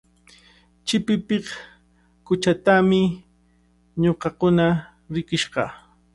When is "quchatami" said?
2.25-3.01